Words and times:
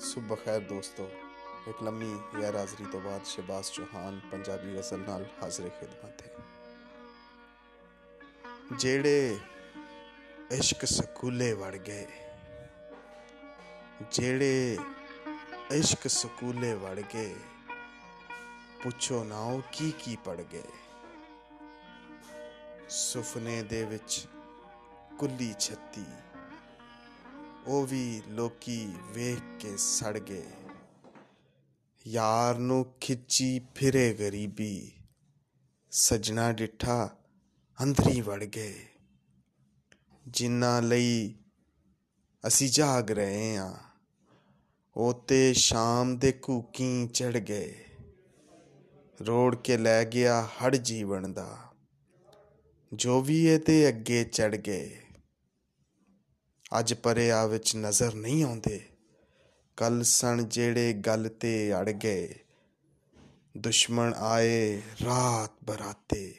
ਸੁਬਹ 0.00 0.36
ਖੈਰ 0.36 0.60
ਦੋਸਤੋ, 0.60 1.08
ਇੱਕ 1.68 1.82
ਲੰਮੀ 1.82 2.12
ਗੈਰ 2.34 2.56
ਹਾਜ਼ਰੀ 2.56 2.84
ਤੋਂ 2.84 3.00
ਬਾਅਦ 3.00 3.24
ਸ਼ਬਾਸ 3.24 3.70
ਚੌਹਾਨ 3.72 4.20
ਪੰਜਾਬੀ 4.30 4.76
ਗਜ਼ਲ 4.76 4.98
ਨਾਲ 4.98 5.24
ਹਾਜ਼ਰ 5.42 5.68
ਖਿਦਮਤ 5.70 6.22
ਹੈ। 6.22 6.30
ਜਿਹੜੇ 8.78 9.38
ਇਸ਼ਕ 10.52 10.84
ਸਕੂਲੇ 10.84 11.52
ਵੜ 11.52 11.76
ਗਏ, 11.78 12.06
ਜਿਹੜੇ 14.12 14.78
ਇਸ਼ਕ 15.72 16.08
ਸਕੂਲੇ 16.08 16.72
ਵੜ 16.74 17.00
ਗਏ, 17.14 17.34
ਪੁੱਛੋ 18.82 19.22
ਨਾ 19.24 19.38
ਉਹ 19.38 19.62
ਕੀ 19.72 19.90
ਕੀ 19.98 20.16
ਪੜ 20.24 20.40
ਗਏ। 20.42 20.62
ਸੁਪਨੇ 22.90 23.62
ਦੇ 23.62 23.84
ਵਿੱਚ 23.84 24.26
ਕੁੱਲੀ 25.18 25.54
ਛੱਤੀ 25.60 26.04
ਉਹ 27.66 27.86
ਵੀ 27.86 28.22
ਲੋਕੀ 28.28 28.94
ਵੇਖ 29.14 29.62
ਕੇ 29.62 29.76
ਸੜ 29.76 30.18
ਗਏ। 30.18 30.46
ਯਾਰ 32.06 32.58
ਨੂੰ 32.58 32.84
ਖਿੱਚੀ 33.00 33.60
ਫਿਰੇ 33.74 34.12
ਗਰੀਬੀ, 34.14 34.92
ਸਜਣਾ 35.90 36.52
ਡਿੱਠਾ 36.52 37.16
ਅੰਦਰੀ 37.82 38.20
ਵੜ 38.20 38.44
ਗਏ। 38.44 38.86
ਜਿਨ੍ਹਾਂ 40.28 40.82
ਲਈ 40.82 41.34
ਅਸੀਂ 42.46 42.70
ਜਾਗ 42.70 43.10
ਰਹੇ 43.10 43.56
ਆ, 43.56 43.74
ਉਹ 44.96 45.12
ਤੇ 45.14 45.52
ਸ਼ਾਮ 45.52 46.16
ਦੇ 46.18 46.32
ਕੂਕੀ 46.32 47.06
ਚੜ 47.06 47.36
ਗਏ। 47.38 47.84
ਰੋੜ 49.20 49.56
ਕੇ 49.56 49.76
ਲੈ 49.76 50.04
ਗਿਆ 50.04 50.42
ਹੜ 50.42 50.76
ਜੀਵਨ 50.76 51.32
ਦਾ, 51.32 51.72
ਜੋ 52.92 53.20
ਵੀ 53.20 53.44
ਇਹਦੇ 53.46 53.88
ਅੱਗੇ 53.88 54.24
ਚੜ 54.24 54.56
ਗਏ। 54.56 55.00
ਅੱਜ 56.78 56.94
ਪਰਿਆ 56.94 57.46
ਵਿੱਚ 57.46 57.76
ਨਜ਼ਰ 57.76 58.14
ਨਹੀਂ 58.14 58.44
ਆਉਂਦੇ। 58.44 58.88
ਕੱਲ 59.76 60.02
ਸਣ 60.02 60.42
ਜਿਹੜੇ 60.42 60.92
ਗੱਲ 60.92 61.28
ਤੇ 61.28 61.74
ਅੜ 61.80 61.90
ਗਏ। 61.90 62.34
ਦੁਸ਼ਮਣ 63.56 64.14
ਆਏ 64.14 64.82
ਰਾਤ 65.04 65.64
ਬਰਾਤੇ। 65.64 66.34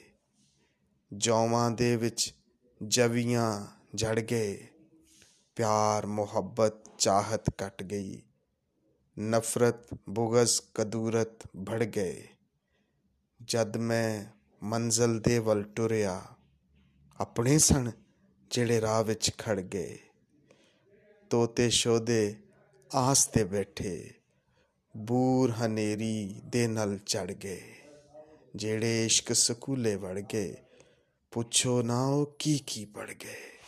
ਜੌਵਾਂ 1.14 1.72
ਦੇ 1.72 1.96
ਵਿੱਚ 1.96 2.34
ਜਵੀਆਂ 2.88 3.66
ਜੜ 3.96 4.20
ਗਏ। 4.20 4.68
ਪਿਆਰ 5.56 6.06
ਮੁਹੱਬਤ 6.06 6.98
ਚਾਹਤ 6.98 7.50
ਕੱਟ 7.50 7.84
ਗਈ। 7.84 8.22
ਨਫ਼ਰਤ, 9.20 9.94
ਬੁਗਜ਼, 10.10 10.62
ਕਦੂਰਤ 10.76 11.48
ਭੜ 11.48 11.84
ਗਏ। 11.84 12.28
ਜਦ 13.44 13.78
ਮੈਂ 13.78 14.26
ਮੰਜ਼ਲ 14.64 15.20
ਦੇ 15.20 15.40
ਵੱਲ 15.40 15.64
ਟੁਰਿਆ, 15.64 16.26
ਆਪਣੇ 17.20 17.58
ਸਣ 17.58 17.92
ਜਿਹੜੇ 18.52 18.82
ਰਾਹ 18.82 19.04
ਵਿੱਚ 19.04 19.32
ਖੜ 19.38 19.62
ਗਏ। 19.62 20.00
ਤੋਤੇ 21.32 21.70
ਸ਼ੋਦੇ 21.70 22.36
ਆਸ 22.96 23.26
ਤੇ 23.26 23.44
ਬੈਠੇ। 23.44 24.14
ਬੂਰ 24.98 25.52
ਹਨੇਰੀ 25.52 26.42
ਦੇ 26.46 26.68
ਨਾਲ 26.68 26.98
ਚੜ 26.98 27.32
ਗਏ। 27.32 27.62
ਜਿਹੜੇ 28.56 29.06
ਇਸ਼ਕ 29.06 29.34
ਸਕੂਲੇ 29.34 29.96
ਵੜ 29.96 30.20
ਗਏ, 30.20 30.56
ਪੁੱਛੋ 31.32 31.82
ਨਾ 31.82 32.06
ਉਹ 32.06 32.36
ਕੀ 32.40 32.58
ਕੀ 32.68 32.86
ਪੜ 32.86 33.12
ਗਏ। 33.12 33.61